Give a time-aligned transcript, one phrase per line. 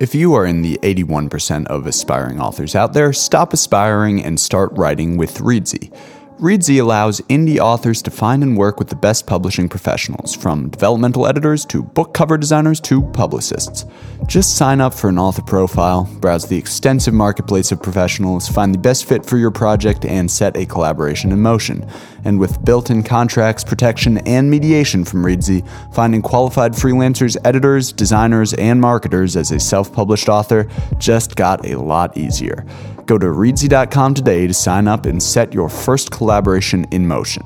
[0.00, 4.70] If you are in the 81% of aspiring authors out there, stop aspiring and start
[4.78, 5.92] writing with Reedsy.
[6.38, 11.26] Reedsy allows indie authors to find and work with the best publishing professionals, from developmental
[11.26, 13.84] editors to book cover designers to publicists.
[14.28, 18.78] Just sign up for an author profile, browse the extensive marketplace of professionals, find the
[18.78, 21.84] best fit for your project, and set a collaboration in motion.
[22.24, 28.54] And with built in contracts, protection, and mediation from Reedsy, finding qualified freelancers, editors, designers,
[28.54, 32.64] and marketers as a self published author just got a lot easier.
[33.08, 37.42] Go to reedsy.com today to sign up and set your first collaboration in motion.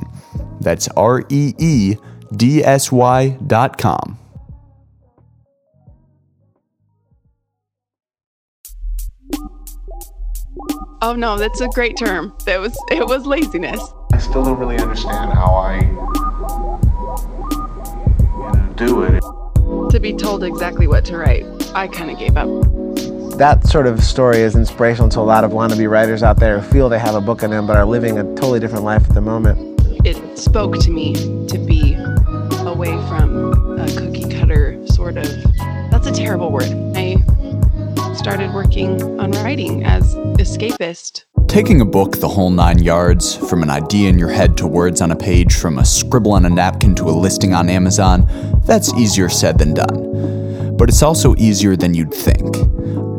[0.61, 1.95] That's R E E
[2.35, 4.19] D S Y dot com.
[11.01, 12.35] Oh no, that's a great term.
[12.45, 13.81] That was it was laziness.
[14.13, 15.93] I still don't really understand how I you
[18.53, 19.23] know, do it.
[19.91, 22.49] To be told exactly what to write, I kind of gave up.
[23.43, 26.71] That sort of story is inspirational to a lot of wannabe writers out there who
[26.71, 29.15] feel they have a book in them but are living a totally different life at
[29.15, 29.81] the moment.
[30.07, 31.13] It spoke to me
[31.49, 31.95] to be
[32.65, 35.27] away from a cookie cutter sort of.
[35.91, 36.71] That's a terrible word.
[36.95, 37.17] I
[38.15, 41.25] started working on writing as escapist.
[41.49, 45.01] Taking a book the whole nine yards, from an idea in your head to words
[45.01, 48.25] on a page, from a scribble on a napkin to a listing on Amazon,
[48.65, 50.77] that's easier said than done.
[50.77, 52.55] But it's also easier than you'd think.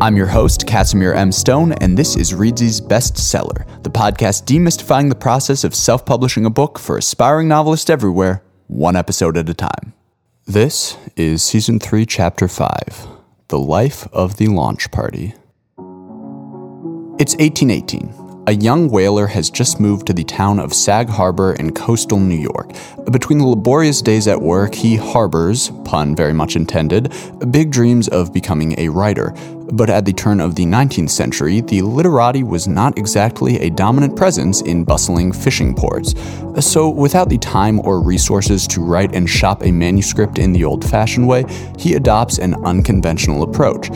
[0.03, 1.31] I'm your host, Casimir M.
[1.31, 6.49] Stone, and this is Reedsy's Bestseller, the podcast demystifying the process of self publishing a
[6.49, 9.93] book for aspiring novelists everywhere, one episode at a time.
[10.45, 13.07] This is Season 3, Chapter 5
[13.47, 15.35] The Life of the Launch Party.
[17.17, 18.22] It's 1818.
[18.45, 22.35] A young whaler has just moved to the town of Sag Harbor in coastal New
[22.35, 22.73] York.
[23.09, 27.13] Between the laborious days at work, he harbors, pun very much intended,
[27.51, 29.33] big dreams of becoming a writer.
[29.71, 34.17] But at the turn of the 19th century, the literati was not exactly a dominant
[34.17, 36.13] presence in bustling fishing ports.
[36.59, 40.83] So, without the time or resources to write and shop a manuscript in the old
[40.83, 41.45] fashioned way,
[41.79, 43.89] he adopts an unconventional approach.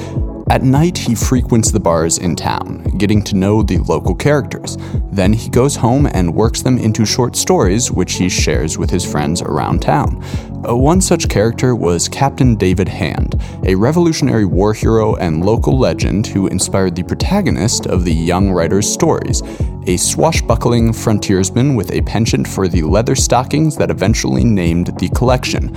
[0.50, 4.78] At night, he frequents the bars in town, getting to know the local characters.
[5.12, 9.04] Then he goes home and works them into short stories, which he shares with his
[9.04, 10.24] friends around town.
[10.66, 16.28] Uh, one such character was Captain David Hand, a Revolutionary War hero and local legend
[16.28, 19.44] who inspired the protagonist of the young writer's stories,
[19.86, 25.76] a swashbuckling frontiersman with a penchant for the leather stockings that eventually named the collection.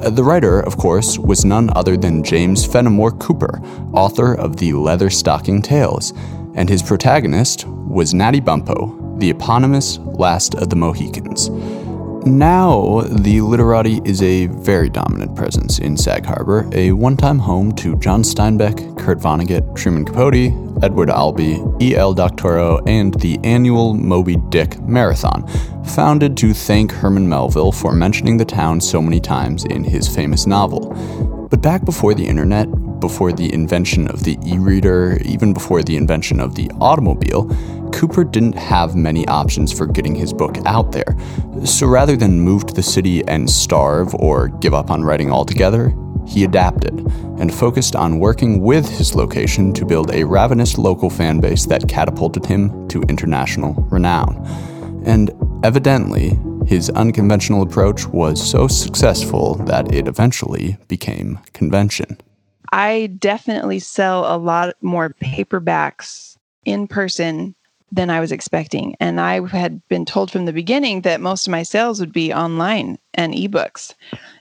[0.00, 3.60] The writer, of course, was none other than James Fenimore Cooper,
[3.92, 6.14] author of the Leatherstocking Tales,
[6.54, 11.50] and his protagonist was Natty Bumppo, the eponymous Last of the Mohicans.
[12.26, 17.74] Now, the literati is a very dominant presence in Sag Harbor, a one time home
[17.76, 20.52] to John Steinbeck, Kurt Vonnegut, Truman Capote,
[20.84, 22.12] Edward Albee, E.L.
[22.12, 25.46] Doctorow, and the annual Moby Dick Marathon,
[25.84, 30.46] founded to thank Herman Melville for mentioning the town so many times in his famous
[30.46, 31.48] novel.
[31.50, 32.68] But back before the internet,
[33.00, 37.48] before the invention of the e reader, even before the invention of the automobile,
[37.92, 41.16] Cooper didn't have many options for getting his book out there.
[41.64, 45.94] So rather than move to the city and starve or give up on writing altogether,
[46.26, 47.00] he adapted
[47.38, 51.88] and focused on working with his location to build a ravenous local fan base that
[51.88, 54.36] catapulted him to international renown.
[55.04, 55.30] And
[55.64, 62.18] evidently, his unconventional approach was so successful that it eventually became convention.
[62.72, 67.54] I definitely sell a lot more paperbacks in person
[67.92, 68.96] than I was expecting.
[69.00, 72.32] And I had been told from the beginning that most of my sales would be
[72.32, 73.94] online and ebooks.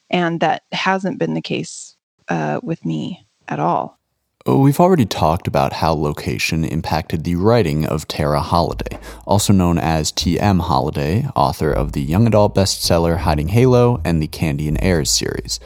[0.09, 1.95] And that hasn't been the case
[2.28, 3.97] uh, with me at all.
[4.46, 10.11] We've already talked about how location impacted the writing of Tara Holladay, also known as
[10.13, 10.61] T.M.
[10.61, 15.59] Holladay, author of the young adult bestseller Hiding Halo and the Candy and Airs series.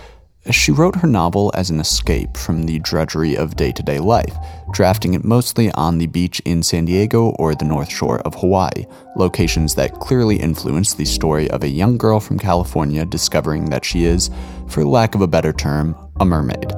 [0.52, 4.36] She wrote her novel as an escape from the drudgery of day to day life,
[4.74, 8.86] drafting it mostly on the beach in San Diego or the North Shore of Hawaii,
[9.16, 14.04] locations that clearly influence the story of a young girl from California discovering that she
[14.04, 14.30] is,
[14.68, 16.74] for lack of a better term, a mermaid.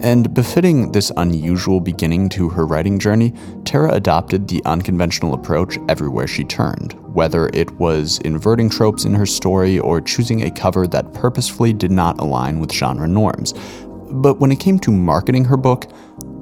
[0.00, 3.32] And befitting this unusual beginning to her writing journey,
[3.64, 9.24] Tara adopted the unconventional approach everywhere she turned, whether it was inverting tropes in her
[9.24, 13.54] story or choosing a cover that purposefully did not align with genre norms.
[14.10, 15.86] But when it came to marketing her book,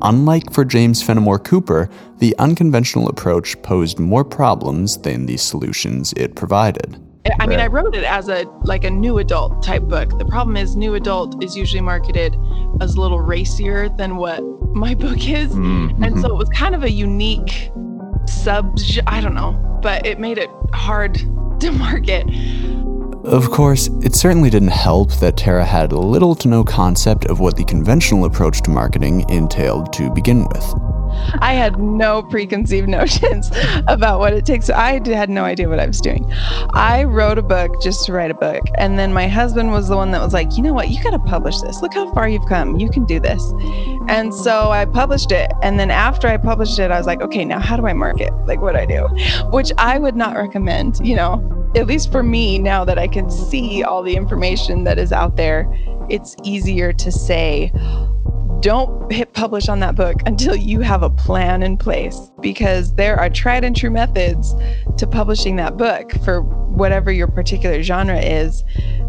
[0.02, 1.88] unlike for James Fenimore Cooper,
[2.18, 7.00] the unconventional approach posed more problems than the solutions it provided.
[7.38, 10.18] I mean, I wrote it as a like a new adult type book.
[10.18, 12.36] The problem is new adult is usually marketed
[12.80, 14.42] as a little racier than what
[14.74, 15.52] my book is.
[15.52, 16.02] Mm-hmm.
[16.02, 17.70] And so it was kind of a unique
[18.28, 21.14] sub, I don't know, but it made it hard
[21.60, 22.26] to market.
[23.24, 27.56] Of course, it certainly didn't help that Tara had little to no concept of what
[27.56, 30.93] the conventional approach to marketing entailed to begin with.
[31.40, 33.50] I had no preconceived notions
[33.86, 34.70] about what it takes.
[34.70, 36.30] I had no idea what I was doing.
[36.70, 38.62] I wrote a book just to write a book.
[38.76, 40.90] And then my husband was the one that was like, you know what?
[40.90, 41.82] You got to publish this.
[41.82, 42.76] Look how far you've come.
[42.76, 43.52] You can do this.
[44.08, 45.52] And so I published it.
[45.62, 48.32] And then after I published it, I was like, okay, now how do I market?
[48.46, 49.06] Like, what do I do?
[49.50, 53.30] Which I would not recommend, you know, at least for me, now that I can
[53.30, 55.68] see all the information that is out there,
[56.08, 57.72] it's easier to say,
[58.64, 63.20] don't hit publish on that book until you have a plan in place because there
[63.20, 64.54] are tried and true methods
[64.96, 68.64] to publishing that book for whatever your particular genre is.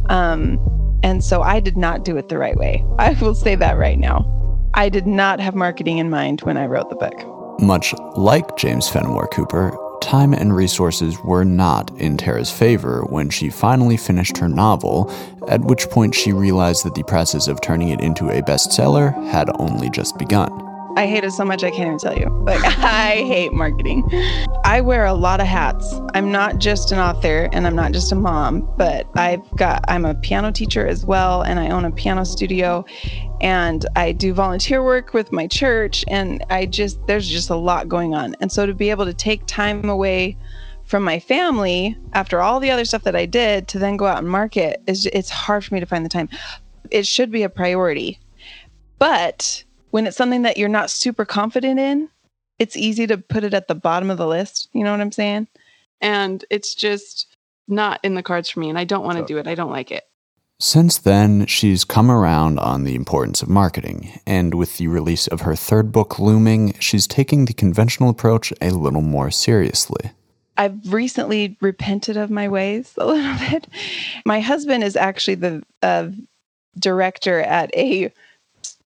[0.09, 0.59] Um,
[1.03, 2.83] and so I did not do it the right way.
[2.99, 4.29] I will say that right now.
[4.73, 7.61] I did not have marketing in mind when I wrote the book.
[7.61, 9.71] Much like James Fenimore Cooper,
[10.05, 15.11] time and resources were not in Tara's favor when she finally finished her novel,
[15.47, 19.49] at which point she realized that the process of turning it into a bestseller had
[19.59, 20.74] only just begun.
[20.97, 22.29] I hate it so much I can't even tell you.
[22.45, 24.09] Like I hate marketing.
[24.63, 25.93] I wear a lot of hats.
[26.13, 30.05] I'm not just an author and I'm not just a mom, but I've got I'm
[30.05, 32.85] a piano teacher as well and I own a piano studio
[33.41, 37.89] and I do volunteer work with my church and I just there's just a lot
[37.89, 38.35] going on.
[38.39, 40.37] And so to be able to take time away
[40.85, 44.19] from my family after all the other stuff that I did to then go out
[44.19, 46.29] and market is it's hard for me to find the time.
[46.89, 48.19] It should be a priority.
[48.97, 49.65] But
[49.95, 52.09] when it's something that you're not super confident in,
[52.59, 54.67] it's easy to put it at the bottom of the list.
[54.73, 55.47] You know what I'm saying?
[56.01, 57.33] And it's just
[57.69, 58.67] not in the cards for me.
[58.67, 59.47] And I don't want to do it.
[59.47, 60.03] I don't like it.
[60.59, 65.41] Since then, she's come around on the importance of marketing, and with the release of
[65.41, 70.11] her third book looming, she's taking the conventional approach a little more seriously.
[70.57, 73.67] I've recently repented of my ways a little bit.
[74.25, 76.09] My husband is actually the uh,
[76.77, 78.11] director at a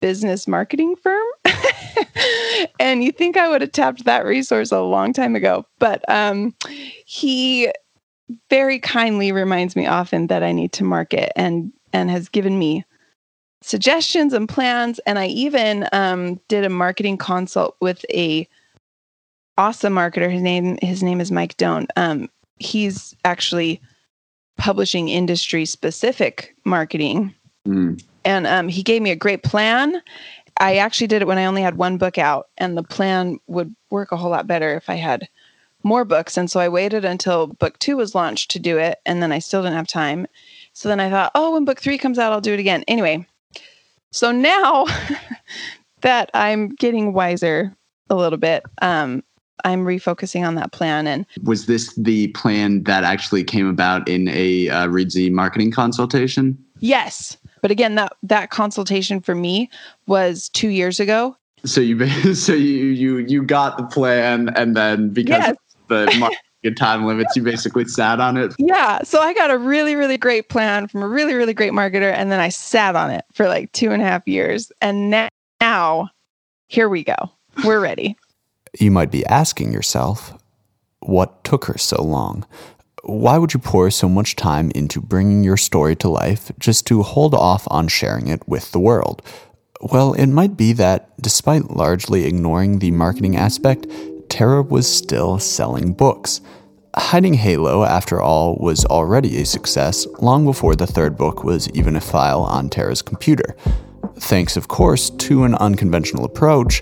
[0.01, 1.25] business marketing firm.
[2.79, 5.65] and you think I would have tapped that resource a long time ago.
[5.79, 6.55] But um,
[7.05, 7.71] he
[8.49, 12.83] very kindly reminds me often that I need to market and and has given me
[13.61, 14.99] suggestions and plans.
[15.05, 18.47] And I even um, did a marketing consult with a
[19.57, 20.29] awesome marketer.
[20.29, 21.87] His name his name is Mike Doan.
[21.95, 23.81] Um, he's actually
[24.57, 27.33] publishing industry specific marketing.
[27.67, 28.01] Mm.
[28.25, 30.01] And um, he gave me a great plan.
[30.59, 33.75] I actually did it when I only had one book out, and the plan would
[33.89, 35.29] work a whole lot better if I had
[35.83, 36.35] more books.
[36.35, 39.39] And so I waited until book two was launched to do it, and then I
[39.39, 40.25] still didn't have time.
[40.73, 42.83] So then I thought, oh, when book three comes out, I'll do it again.
[42.87, 43.25] Anyway,
[44.11, 44.85] so now
[46.01, 47.75] that I'm getting wiser
[48.09, 49.23] a little bit, um,
[49.63, 51.05] I'm refocusing on that plan.
[51.07, 56.57] And Was this the plan that actually came about in a uh, Reedsy marketing consultation?
[56.79, 59.71] yes, but again, that that consultation for me
[60.05, 61.35] was two years ago.
[61.65, 65.49] So you so you you you got the plan, and then because Yes.
[65.49, 65.57] of
[65.87, 68.53] the marketing time limits, you basically sat on it.
[68.59, 69.01] Yeah.
[69.01, 72.13] So I got a really, really great plan from a really, really great marketer.
[72.13, 74.71] And then I sat on it for like two and a half years.
[74.79, 75.29] And na-
[75.59, 76.09] now,
[76.67, 77.15] here we go.
[77.63, 78.15] We're ready.
[78.79, 80.37] You might be asking yourself,
[80.99, 82.45] what took her so long?
[83.07, 87.03] Why would you pour so much time into bringing your story to life just to
[87.03, 89.21] hold off on sharing it with the world?
[89.79, 93.85] Well, it might be that despite largely ignoring the marketing aspect,
[94.27, 96.41] Tara was still selling books.
[96.95, 101.95] Hiding Halo, after all, was already a success long before the third book was even
[101.95, 103.55] a file on Tara's computer.
[104.17, 106.81] Thanks, of course, to an unconventional approach,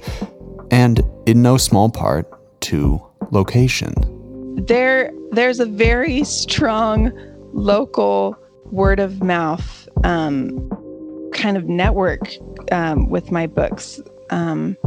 [0.71, 4.12] and in no small part to location.
[4.55, 7.11] There, there's a very strong
[7.53, 10.69] local word of mouth um,
[11.33, 12.21] kind of network
[12.71, 14.01] um, with my books.
[14.29, 14.77] Um,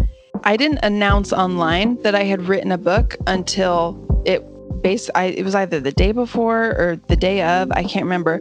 [0.44, 4.42] I didn't announce online that I had written a book until it
[4.82, 8.40] based I, it was either the day before or the day of i can't remember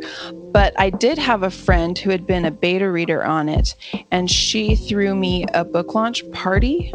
[0.52, 3.76] but i did have a friend who had been a beta reader on it
[4.12, 6.94] and she threw me a book launch party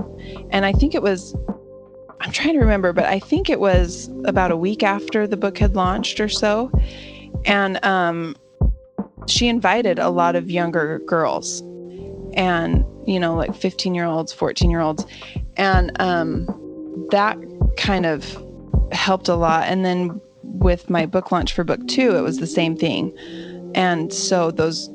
[0.50, 1.34] and i think it was
[2.20, 5.58] i'm trying to remember but i think it was about a week after the book
[5.58, 6.70] had launched or so.
[7.46, 8.36] And um,
[9.26, 11.62] she invited a lot of younger girls
[12.34, 15.04] and you know like 15 year olds 14 year olds
[15.56, 16.46] and um,
[17.10, 17.36] that
[17.76, 18.36] kind of
[18.92, 19.66] helped a lot.
[19.66, 23.16] And then with my book launch for book two it was the same thing.
[23.74, 24.90] And so those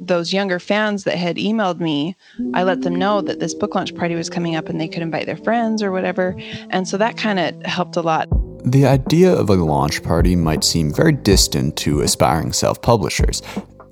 [0.00, 2.16] those younger fans that had emailed me,
[2.54, 5.02] I let them know that this book launch party was coming up and they could
[5.02, 6.36] invite their friends or whatever.
[6.70, 8.28] And so that kind of helped a lot.
[8.64, 13.42] The idea of a launch party might seem very distant to aspiring self publishers.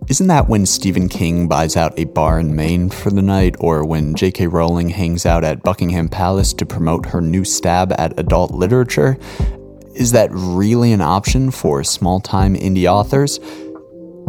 [0.08, 3.84] Isn't that when Stephen King buys out a bar in Maine for the night, or
[3.84, 4.46] when J.K.
[4.46, 9.18] Rowling hangs out at Buckingham Palace to promote her new stab at adult literature?
[9.96, 13.40] Is that really an option for small time indie authors?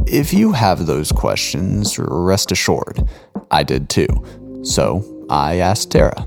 [0.10, 3.06] If you have those questions, rest assured,
[3.52, 4.08] I did too.
[4.64, 6.26] So I asked Tara.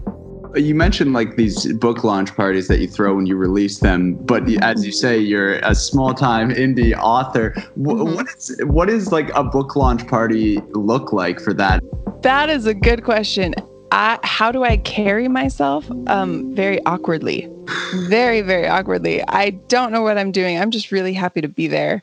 [0.54, 4.42] You mentioned like these book launch parties that you throw when you release them, but
[4.62, 7.52] as you say, you're a small time indie author.
[7.78, 8.14] Mm-hmm.
[8.14, 11.82] What is what is like a book launch party look like for that?
[12.22, 13.54] That is a good question.
[13.92, 15.90] I, how do I carry myself?
[16.06, 17.48] Um, very awkwardly,
[18.08, 19.22] very very awkwardly.
[19.28, 20.58] I don't know what I'm doing.
[20.58, 22.02] I'm just really happy to be there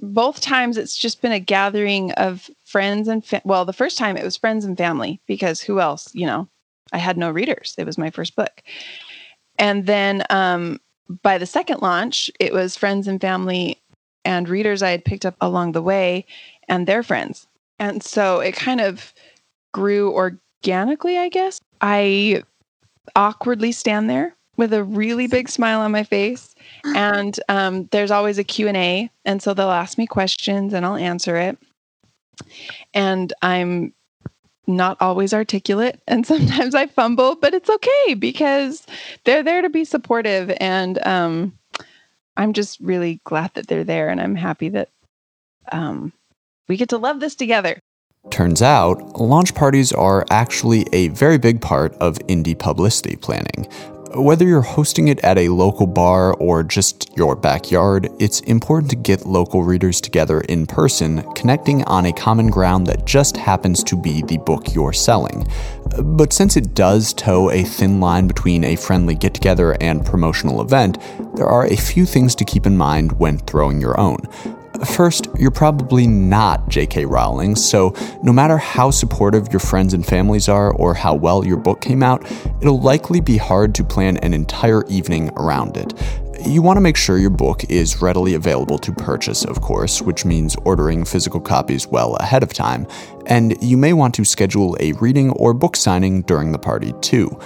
[0.00, 4.16] both times it's just been a gathering of friends and fa- well the first time
[4.16, 6.48] it was friends and family because who else you know?
[6.92, 7.74] I had no readers.
[7.78, 8.62] It was my first book.
[9.58, 10.80] And then um,
[11.22, 13.78] by the second launch it was friends and family
[14.24, 16.26] and readers i had picked up along the way
[16.68, 17.46] and their friends.
[17.78, 19.12] And so it kind of
[19.72, 21.60] grew organically i guess.
[21.80, 22.42] I
[23.16, 26.54] awkwardly stand there with a really big smile on my face.
[26.84, 31.36] And um, there's always a q&a and so they'll ask me questions and i'll answer
[31.36, 31.58] it.
[32.94, 33.92] And i'm
[34.66, 38.86] not always articulate and sometimes i fumble but it's okay because
[39.24, 40.54] they're there to be supportive.
[40.60, 41.58] And um,
[42.36, 44.90] i'm just really glad that they're there and i'm happy that
[45.72, 46.12] um,
[46.68, 47.80] we get to love this together.
[48.28, 53.66] Turns out, launch parties are actually a very big part of indie publicity planning.
[54.12, 58.96] Whether you're hosting it at a local bar or just your backyard, it's important to
[58.96, 63.96] get local readers together in person, connecting on a common ground that just happens to
[63.96, 65.46] be the book you're selling.
[66.02, 70.60] But since it does toe a thin line between a friendly get together and promotional
[70.60, 70.98] event,
[71.36, 74.18] there are a few things to keep in mind when throwing your own.
[74.86, 77.04] First, you're probably not J.K.
[77.04, 81.58] Rowling, so no matter how supportive your friends and families are or how well your
[81.58, 82.24] book came out,
[82.62, 85.92] it'll likely be hard to plan an entire evening around it.
[86.46, 90.24] You want to make sure your book is readily available to purchase, of course, which
[90.24, 92.86] means ordering physical copies well ahead of time,
[93.26, 97.38] and you may want to schedule a reading or book signing during the party too.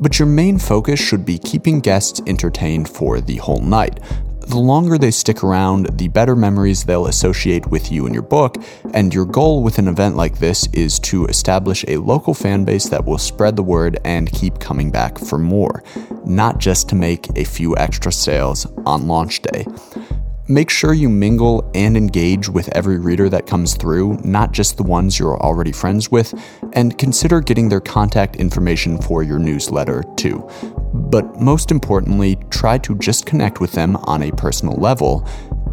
[0.00, 4.00] But your main focus should be keeping guests entertained for the whole night,
[4.50, 8.56] the longer they stick around, the better memories they'll associate with you and your book,
[8.92, 12.88] and your goal with an event like this is to establish a local fan base
[12.88, 15.84] that will spread the word and keep coming back for more,
[16.24, 19.64] not just to make a few extra sales on launch day.
[20.50, 24.82] Make sure you mingle and engage with every reader that comes through, not just the
[24.82, 26.34] ones you're already friends with,
[26.72, 30.44] and consider getting their contact information for your newsletter too.
[30.92, 35.24] But most importantly, try to just connect with them on a personal level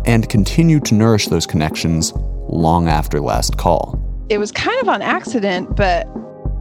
[0.05, 2.13] and continue to nourish those connections
[2.47, 3.99] long after last call.
[4.29, 6.07] It was kind of on accident, but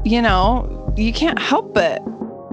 [0.06, 2.00] you know, you can't help but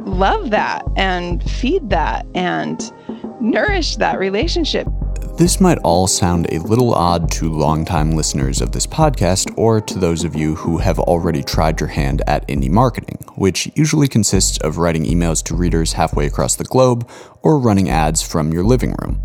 [0.05, 2.91] love that and feed that and
[3.39, 4.89] nourish that relationship.
[5.35, 9.97] This might all sound a little odd to longtime listeners of this podcast or to
[9.97, 14.59] those of you who have already tried your hand at indie marketing, which usually consists
[14.59, 17.09] of writing emails to readers halfway across the globe
[17.41, 19.23] or running ads from your living room.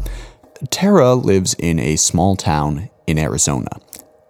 [0.70, 3.78] Tara lives in a small town in Arizona.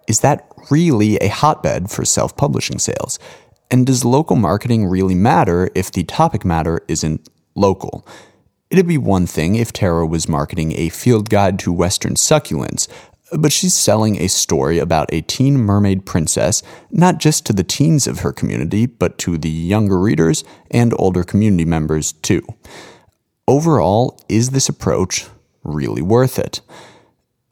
[0.05, 3.19] Is that really a hotbed for self publishing sales?
[3.71, 8.05] And does local marketing really matter if the topic matter isn't local?
[8.69, 12.87] It'd be one thing if Tara was marketing a field guide to Western succulents,
[13.31, 16.61] but she's selling a story about a teen mermaid princess,
[16.91, 21.23] not just to the teens of her community, but to the younger readers and older
[21.23, 22.45] community members too.
[23.47, 25.25] Overall, is this approach
[25.63, 26.61] really worth it?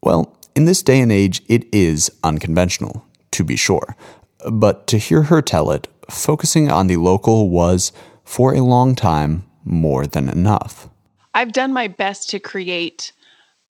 [0.03, 3.95] Well, in this day and age, it is unconventional, to be sure.
[4.51, 7.91] But to hear her tell it, focusing on the local was,
[8.23, 10.89] for a long time, more than enough.
[11.37, 13.13] I've done my best to create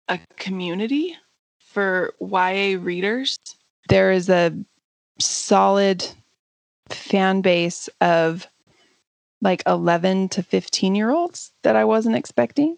[0.09, 1.15] a community
[1.59, 3.37] for YA readers.
[3.87, 4.53] There is a
[5.17, 6.05] solid
[6.89, 8.45] fan base of
[9.41, 12.77] like 11 to 15 year olds that I wasn't expecting.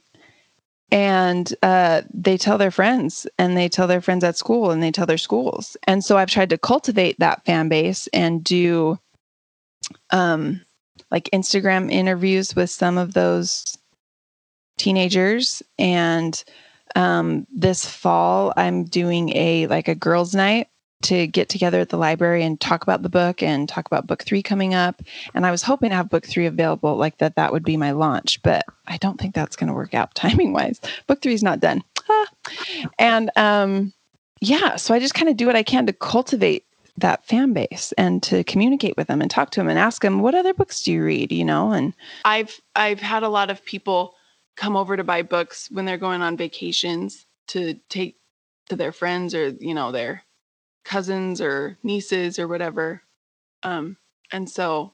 [0.91, 4.91] And uh, they tell their friends and they tell their friends at school and they
[4.91, 5.75] tell their schools.
[5.87, 8.99] And so I've tried to cultivate that fan base and do
[10.11, 10.61] um,
[11.09, 13.79] like Instagram interviews with some of those
[14.77, 16.43] teenagers and
[16.95, 20.67] um, this fall i'm doing a like a girls night
[21.05, 24.23] to get together at the library and talk about the book and talk about book
[24.23, 25.01] three coming up.
[25.33, 27.91] And I was hoping to have book three available, like that, that would be my
[27.91, 30.81] launch, but I don't think that's going to work out timing wise.
[31.07, 31.83] Book three is not done.
[32.09, 32.27] Ah.
[32.97, 33.93] And um,
[34.41, 36.65] yeah, so I just kind of do what I can to cultivate
[36.97, 40.21] that fan base and to communicate with them and talk to them and ask them
[40.21, 43.65] what other books do you read you know and i've i've had a lot of
[43.65, 44.14] people
[44.55, 48.17] come over to buy books when they're going on vacations to take
[48.69, 50.23] to their friends or you know their
[50.83, 53.01] cousins or nieces or whatever
[53.63, 53.97] um
[54.31, 54.93] and so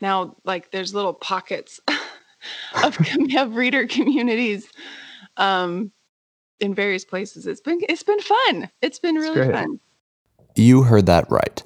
[0.00, 1.80] now like there's little pockets
[2.84, 2.98] of,
[3.36, 4.70] of reader communities
[5.36, 5.90] um
[6.60, 9.52] in various places it's been it's been fun it's been really great.
[9.52, 9.80] fun
[10.54, 11.62] You heard that right.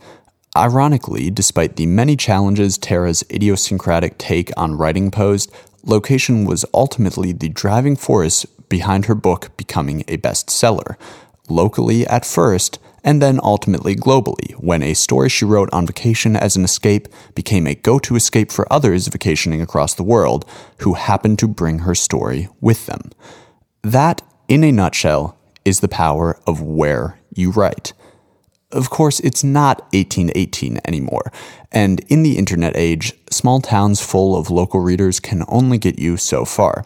[0.56, 5.52] Ironically, despite the many challenges Tara's idiosyncratic take on writing posed,
[5.84, 10.96] location was ultimately the driving force behind her book becoming a bestseller.
[11.50, 16.56] Locally at first, and then ultimately globally, when a story she wrote on vacation as
[16.56, 20.46] an escape became a go to escape for others vacationing across the world
[20.78, 23.10] who happened to bring her story with them.
[23.82, 27.92] That, in a nutshell, is the power of where you write.
[28.76, 31.32] Of course, it's not 1818 anymore,
[31.72, 36.18] and in the internet age, small towns full of local readers can only get you
[36.18, 36.84] so far.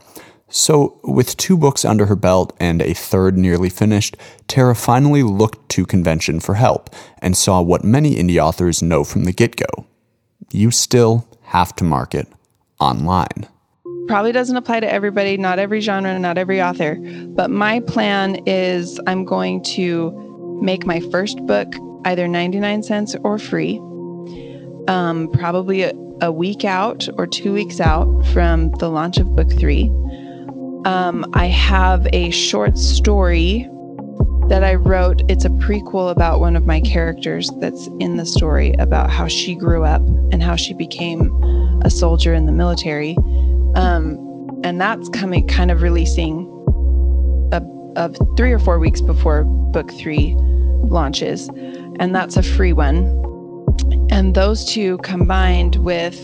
[0.48, 4.16] So, with two books under her belt and a third nearly finished,
[4.46, 9.24] Tara finally looked to convention for help and saw what many indie authors know from
[9.24, 9.86] the get go.
[10.52, 12.28] You still have to market
[12.78, 13.48] online.
[14.06, 16.96] probably doesn't apply to everybody, not every genre, not every author.
[17.28, 20.29] But my plan is I'm going to
[20.60, 21.72] make my first book
[22.04, 23.78] either 99 cents or free,
[24.88, 29.50] um, probably a, a week out or two weeks out from the launch of book
[29.58, 29.88] three.
[30.84, 33.68] Um, I have a short story
[34.48, 35.22] that I wrote.
[35.30, 39.54] It's a prequel about one of my characters that's in the story about how she
[39.54, 40.02] grew up
[40.32, 41.30] and how she became
[41.84, 43.16] a soldier in the military.
[43.76, 44.18] Um,
[44.64, 46.49] and that's coming kind of releasing
[48.00, 50.34] of three or four weeks before book three
[50.88, 51.48] launches.
[51.98, 53.16] And that's a free one.
[54.10, 56.18] And those two combined with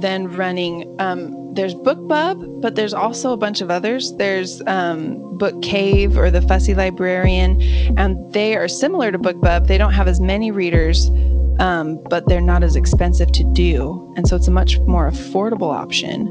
[0.00, 4.14] then running um, there's BookBub, but there's also a bunch of others.
[4.16, 7.62] There's um, Book Cave or the Fussy Librarian,
[7.98, 9.66] and they are similar to BookBub.
[9.66, 11.10] They don't have as many readers,
[11.58, 15.72] um, but they're not as expensive to do, and so it's a much more affordable
[15.74, 16.28] option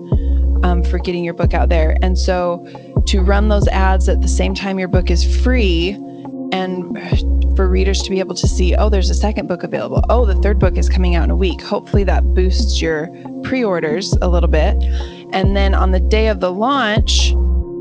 [0.63, 1.97] um, for getting your book out there.
[2.03, 2.63] And so,
[3.07, 5.91] to run those ads at the same time your book is free,
[6.51, 6.97] and
[7.55, 10.03] for readers to be able to see, oh, there's a second book available.
[10.09, 11.61] Oh, the third book is coming out in a week.
[11.61, 13.09] Hopefully, that boosts your
[13.43, 14.75] pre orders a little bit.
[15.31, 17.33] And then on the day of the launch,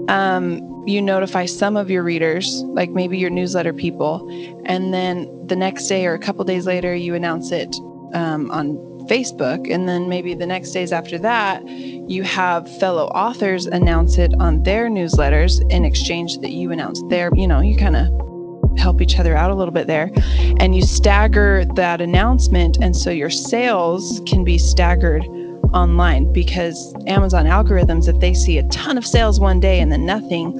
[0.09, 4.29] um, you notify some of your readers, like maybe your newsletter people.
[4.67, 7.75] And then the next day or a couple days later, you announce it
[8.13, 9.73] um, on Facebook.
[9.73, 14.63] And then maybe the next days after that, you have fellow authors announce it on
[14.63, 19.19] their newsletters in exchange that you announce their, you know, you kind of help each
[19.19, 20.11] other out a little bit there.
[20.59, 22.79] And you stagger that announcement.
[22.81, 25.25] And so your sales can be staggered
[25.73, 30.07] online because Amazon algorithms, if they see a ton of sales one day and then
[30.07, 30.59] nothing,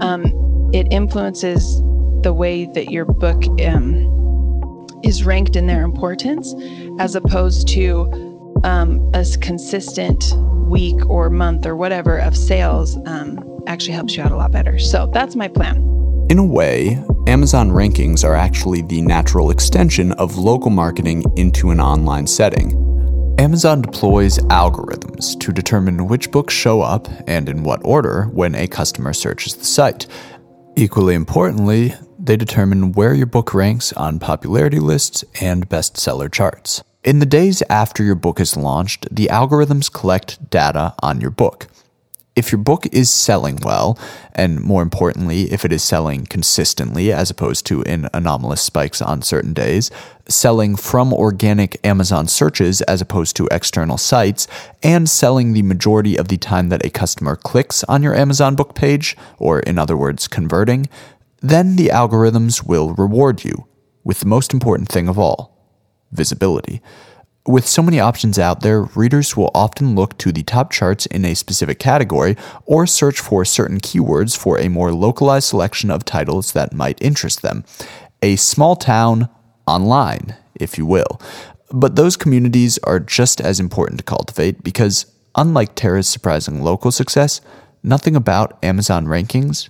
[0.00, 0.24] um,
[0.72, 1.80] it influences
[2.22, 4.06] the way that your book um,
[5.04, 6.52] is ranked in their importance
[6.98, 8.10] as opposed to
[8.64, 10.32] um, a consistent
[10.66, 14.78] week or month or whatever of sales um, actually helps you out a lot better.
[14.78, 15.76] So that's my plan.
[16.28, 21.80] In a way, Amazon rankings are actually the natural extension of local marketing into an
[21.80, 22.82] online setting.
[23.38, 28.66] Amazon deploys algorithms to determine which books show up and in what order when a
[28.66, 30.06] customer searches the site.
[30.74, 31.94] Equally importantly,
[32.26, 36.82] they determine where your book ranks on popularity lists and bestseller charts.
[37.04, 41.68] In the days after your book is launched, the algorithms collect data on your book.
[42.34, 43.98] If your book is selling well,
[44.34, 49.22] and more importantly, if it is selling consistently as opposed to in anomalous spikes on
[49.22, 49.90] certain days,
[50.28, 54.46] selling from organic Amazon searches as opposed to external sites,
[54.82, 58.74] and selling the majority of the time that a customer clicks on your Amazon book
[58.74, 60.90] page, or in other words, converting,
[61.40, 63.66] then the algorithms will reward you
[64.04, 65.56] with the most important thing of all
[66.12, 66.80] visibility.
[67.46, 71.24] With so many options out there, readers will often look to the top charts in
[71.24, 76.52] a specific category or search for certain keywords for a more localized selection of titles
[76.52, 77.64] that might interest them.
[78.20, 79.28] A small town
[79.66, 81.20] online, if you will.
[81.70, 87.40] But those communities are just as important to cultivate because, unlike Tara's surprising local success,
[87.82, 89.68] nothing about Amazon rankings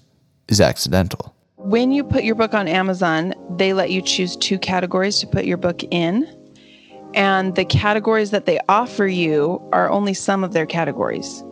[0.48, 1.35] is accidental.
[1.66, 5.44] When you put your book on Amazon, they let you choose two categories to put
[5.46, 6.28] your book in.
[7.14, 11.42] And the categories that they offer you are only some of their categories.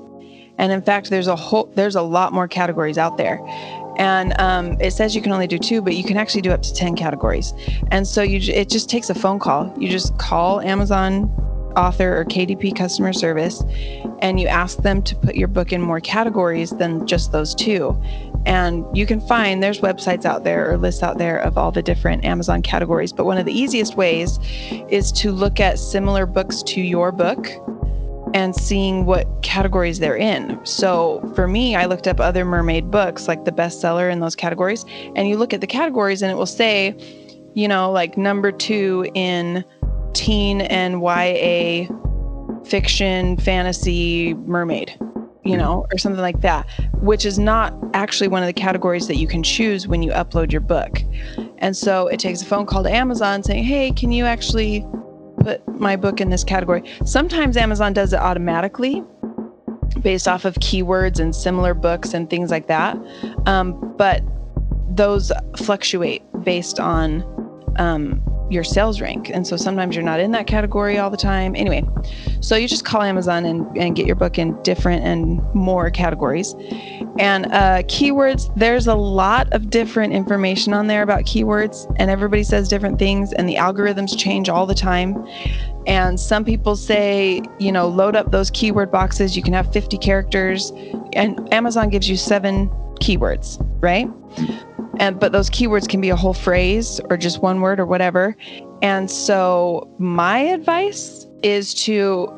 [0.56, 3.40] And in fact, there's a whole there's a lot more categories out there.
[3.96, 6.62] And um, it says you can only do two, but you can actually do up
[6.62, 7.52] to ten categories.
[7.90, 9.74] And so you it just takes a phone call.
[9.76, 11.24] You just call Amazon
[11.76, 13.64] author or KDP customer service
[14.20, 18.00] and you ask them to put your book in more categories than just those two.
[18.46, 21.82] And you can find there's websites out there or lists out there of all the
[21.82, 23.12] different Amazon categories.
[23.12, 24.38] But one of the easiest ways
[24.88, 27.48] is to look at similar books to your book
[28.34, 30.58] and seeing what categories they're in.
[30.64, 34.84] So for me, I looked up other mermaid books, like the bestseller in those categories,
[35.14, 36.96] and you look at the categories and it will say,
[37.54, 39.64] you know, like number two in
[40.14, 41.86] teen and YA
[42.64, 44.98] fiction, fantasy, mermaid,
[45.44, 46.68] you know, or something like that,
[47.00, 50.50] which is not actually one of the categories that you can choose when you upload
[50.50, 51.02] your book.
[51.58, 54.86] And so it takes a phone call to Amazon saying, hey, can you actually
[55.40, 56.82] put my book in this category?
[57.04, 59.02] Sometimes Amazon does it automatically
[60.00, 62.96] based off of keywords and similar books and things like that.
[63.46, 64.22] Um, but
[64.96, 67.22] those fluctuate based on
[67.78, 68.22] um,
[68.54, 69.30] your sales rank.
[69.30, 71.54] And so sometimes you're not in that category all the time.
[71.56, 71.84] Anyway,
[72.40, 76.54] so you just call Amazon and, and get your book in different and more categories.
[77.18, 82.42] And uh, keywords, there's a lot of different information on there about keywords, and everybody
[82.42, 85.24] says different things, and the algorithms change all the time.
[85.86, 89.36] And some people say, you know, load up those keyword boxes.
[89.36, 90.72] You can have 50 characters,
[91.12, 92.68] and Amazon gives you seven
[93.00, 94.08] keywords, right?
[94.98, 98.36] And but those keywords can be a whole phrase or just one word or whatever.
[98.82, 102.32] And so my advice is to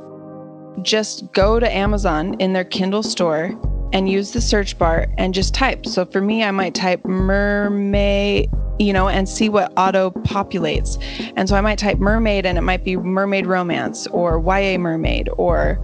[0.83, 3.59] just go to Amazon in their Kindle store
[3.93, 5.87] and use the search bar and just type.
[5.87, 11.03] So for me, I might type mermaid, you know, and see what auto populates.
[11.37, 15.29] And so I might type mermaid and it might be mermaid romance or YA mermaid
[15.37, 15.79] or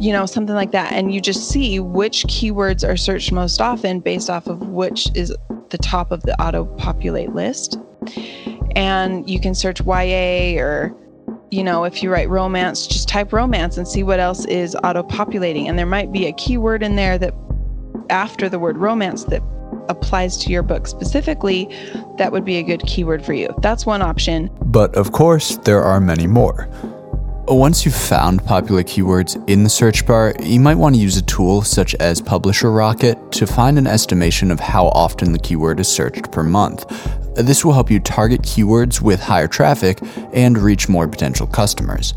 [0.00, 0.92] you know, something like that.
[0.92, 5.34] And you just see which keywords are searched most often based off of which is
[5.70, 7.78] the top of the auto populate list.
[8.76, 10.94] And you can search YA or,
[11.50, 15.02] you know, if you write romance, just type romance and see what else is auto
[15.02, 15.68] populating.
[15.68, 17.34] And there might be a keyword in there that
[18.10, 19.42] after the word romance that
[19.88, 21.68] applies to your book specifically,
[22.18, 23.52] that would be a good keyword for you.
[23.60, 24.50] That's one option.
[24.66, 26.68] But of course, there are many more.
[27.50, 31.22] Once you've found popular keywords in the search bar, you might want to use a
[31.22, 35.88] tool such as Publisher Rocket to find an estimation of how often the keyword is
[35.88, 36.86] searched per month.
[37.34, 39.98] This will help you target keywords with higher traffic
[40.32, 42.14] and reach more potential customers.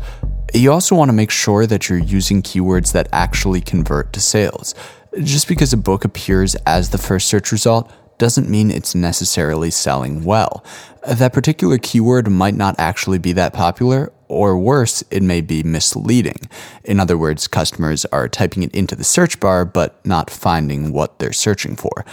[0.54, 4.72] You also want to make sure that you're using keywords that actually convert to sales.
[5.20, 10.22] Just because a book appears as the first search result doesn't mean it's necessarily selling
[10.22, 10.64] well.
[11.08, 16.48] That particular keyword might not actually be that popular, or worse, it may be misleading.
[16.84, 21.18] In other words, customers are typing it into the search bar but not finding what
[21.18, 22.04] they're searching for.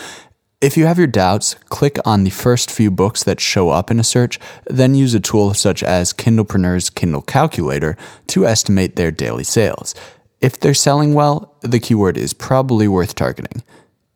[0.61, 3.99] If you have your doubts, click on the first few books that show up in
[3.99, 7.97] a search, then use a tool such as Kindlepreneur's Kindle Calculator
[8.27, 9.95] to estimate their daily sales.
[10.39, 13.63] If they're selling well, the keyword is probably worth targeting.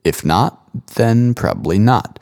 [0.04, 0.62] If not,
[0.94, 2.20] then probably not.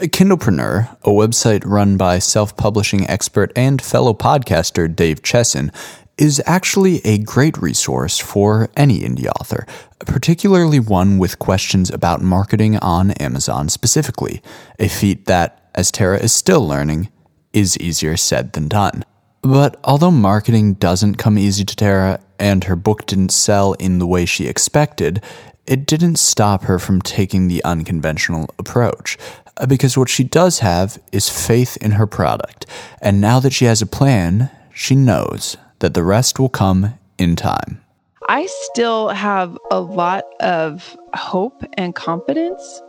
[0.00, 5.70] Kindlepreneur, a website run by self publishing expert and fellow podcaster Dave Chesson,
[6.16, 9.66] is actually a great resource for any indie author,
[10.00, 14.42] particularly one with questions about marketing on Amazon specifically,
[14.78, 17.10] a feat that, as Tara is still learning,
[17.52, 19.04] is easier said than done.
[19.42, 24.06] But although marketing doesn't come easy to Tara, and her book didn't sell in the
[24.06, 25.22] way she expected,
[25.66, 29.16] it didn't stop her from taking the unconventional approach.
[29.56, 32.66] Uh, because what she does have is faith in her product.
[33.00, 37.36] And now that she has a plan, she knows that the rest will come in
[37.36, 37.80] time.
[38.28, 42.82] I still have a lot of hope and confidence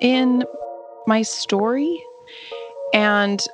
[0.00, 0.44] in
[1.06, 2.02] my story.
[2.92, 3.44] And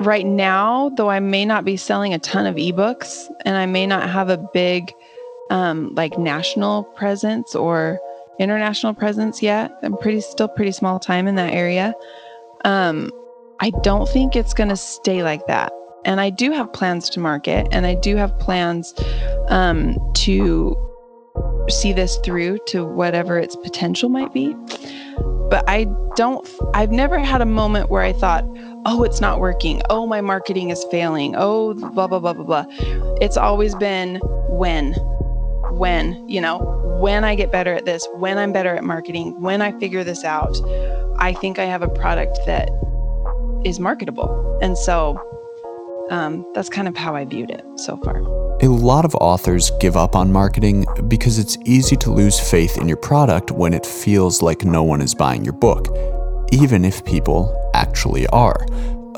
[0.00, 3.86] right now, though I may not be selling a ton of ebooks and I may
[3.86, 4.92] not have a big
[5.50, 7.98] um, like national presence or
[8.38, 9.72] international presence yet.
[9.82, 11.94] I'm pretty still pretty small time in that area.
[12.64, 13.10] Um,
[13.60, 15.72] I don't think it's going to stay like that.
[16.04, 18.94] And I do have plans to market, and I do have plans
[19.48, 20.76] um, to
[21.68, 24.54] see this through to whatever its potential might be.
[25.50, 28.44] But I don't, I've never had a moment where I thought,
[28.86, 29.82] oh, it's not working.
[29.90, 31.34] Oh, my marketing is failing.
[31.36, 32.64] Oh, blah, blah, blah, blah, blah.
[33.20, 34.16] It's always been
[34.48, 34.94] when,
[35.72, 36.58] when, you know,
[37.00, 40.24] when I get better at this, when I'm better at marketing, when I figure this
[40.24, 40.56] out,
[41.18, 42.70] I think I have a product that
[43.64, 44.58] is marketable.
[44.62, 45.18] And so
[46.10, 48.18] um, that's kind of how I viewed it so far.
[48.62, 52.86] A lot of authors give up on marketing because it's easy to lose faith in
[52.86, 55.88] your product when it feels like no one is buying your book,
[56.52, 58.66] even if people actually are.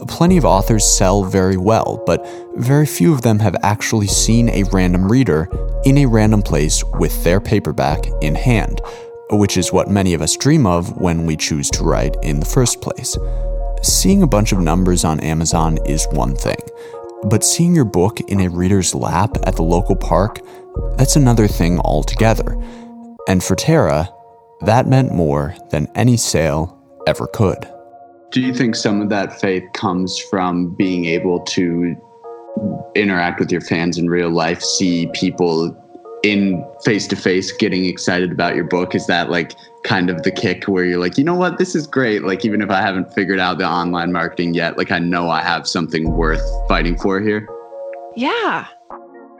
[0.06, 4.62] Plenty of authors sell very well, but very few of them have actually seen a
[4.64, 5.48] random reader
[5.84, 8.80] in a random place with their paperback in hand,
[9.30, 12.46] which is what many of us dream of when we choose to write in the
[12.46, 13.16] first place.
[13.82, 16.60] Seeing a bunch of numbers on Amazon is one thing,
[17.24, 20.40] but seeing your book in a reader's lap at the local park,
[20.96, 22.56] that's another thing altogether.
[23.26, 24.12] And for Tara,
[24.60, 26.77] that meant more than any sale
[27.08, 27.66] ever could.
[28.30, 31.96] Do you think some of that faith comes from being able to
[32.94, 35.74] interact with your fans in real life, see people
[36.22, 38.94] in face to face getting excited about your book?
[38.94, 41.86] Is that like kind of the kick where you're like, you know what, this is
[41.86, 42.22] great?
[42.24, 45.40] Like, even if I haven't figured out the online marketing yet, like, I know I
[45.40, 47.48] have something worth fighting for here?
[48.14, 48.66] Yeah,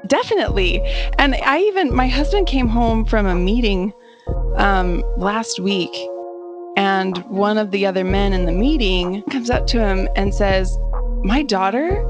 [0.07, 0.81] definitely.
[1.19, 3.93] And I even, my husband came home from a meeting
[4.57, 5.95] um, last week
[6.79, 10.79] and one of the other men in the meeting comes up to him and says,
[11.25, 12.05] My daughter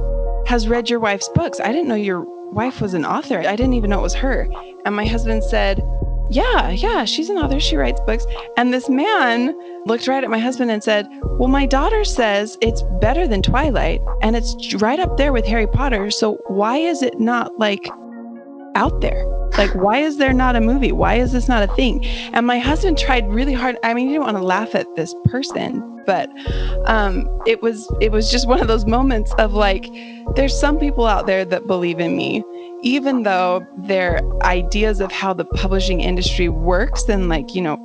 [0.46, 1.59] has read your wife's books.
[1.59, 3.38] I didn't know your wife was an author.
[3.38, 4.46] I didn't even know it was her.
[4.85, 5.83] And my husband said,
[6.28, 7.59] Yeah, yeah, she's an author.
[7.59, 8.26] She writes books.
[8.59, 9.54] And this man
[9.87, 14.02] looked right at my husband and said, Well, my daughter says it's better than Twilight
[14.20, 16.11] and it's right up there with Harry Potter.
[16.11, 17.88] So why is it not like
[18.79, 19.27] out there?
[19.59, 20.93] Like, why is there not a movie?
[20.93, 22.05] Why is this not a thing?
[22.33, 23.77] And my husband tried really hard.
[23.83, 26.31] I mean, he didn't want to laugh at this person, but
[26.87, 29.88] um, it was it was just one of those moments of like,
[30.37, 32.45] there's some people out there that believe in me,
[32.83, 37.77] even though their ideas of how the publishing industry works and like you know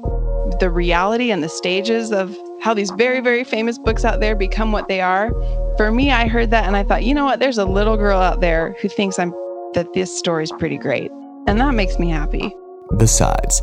[0.60, 4.71] the reality and the stages of how these very very famous books out there become
[4.71, 5.32] what they are.
[5.75, 7.39] For me, I heard that and I thought, you know what?
[7.39, 9.34] There's a little girl out there who thinks I'm
[9.73, 11.12] that this story's pretty great.
[11.47, 12.53] And that makes me happy.
[12.97, 13.62] Besides,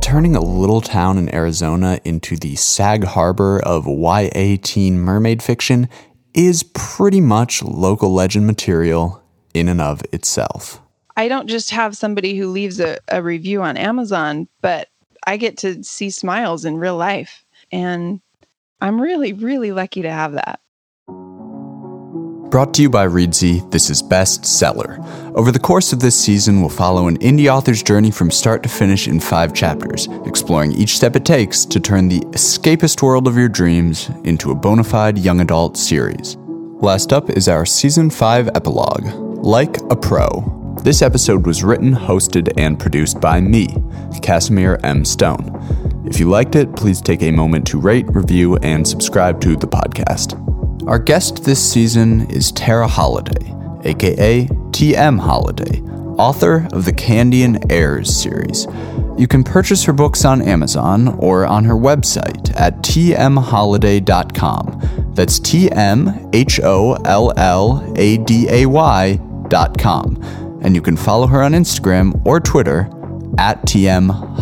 [0.00, 5.88] turning a little town in Arizona into the Sag Harbor of YA teen mermaid fiction
[6.34, 9.22] is pretty much local legend material
[9.54, 10.80] in and of itself.
[11.16, 14.88] I don't just have somebody who leaves a, a review on Amazon, but
[15.26, 17.44] I get to see smiles in real life.
[17.72, 18.20] And
[18.80, 20.60] I'm really, really lucky to have that.
[22.50, 25.04] Brought to you by Reedsy, this is Bestseller.
[25.34, 28.68] Over the course of this season, we'll follow an indie author's journey from start to
[28.68, 33.36] finish in five chapters, exploring each step it takes to turn the escapist world of
[33.36, 36.36] your dreams into a bona fide young adult series.
[36.38, 39.06] Last up is our Season 5 epilogue
[39.44, 40.76] Like a Pro.
[40.82, 43.66] This episode was written, hosted, and produced by me,
[44.22, 45.04] Casimir M.
[45.04, 46.04] Stone.
[46.06, 49.66] If you liked it, please take a moment to rate, review, and subscribe to the
[49.66, 50.40] podcast.
[50.86, 55.84] Our guest this season is Tara Holladay, aka TM Holladay,
[56.16, 58.68] author of the Candian Airs series.
[59.18, 65.10] You can purchase her books on Amazon or on her website at tmholladay.com.
[65.14, 70.22] That's T M H O L L A D A Y.com.
[70.62, 72.88] And you can follow her on Instagram or Twitter
[73.38, 74.36] at TM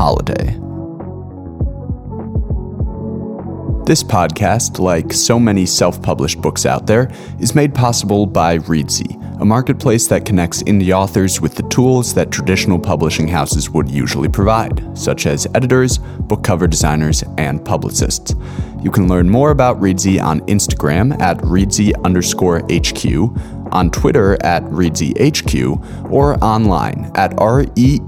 [3.87, 9.21] This podcast, like so many self published books out there, is made possible by Reedsy,
[9.43, 14.31] a marketplace that connects indie authors with the tools that traditional publishing houses would usually
[14.31, 18.35] provide, such as editors, book cover designers, and publicists.
[18.81, 23.05] You can learn more about Reedsy on Instagram at Reedsy underscore HQ,
[23.71, 28.05] on Twitter at ReedsyHQ, or online at reedsy.com.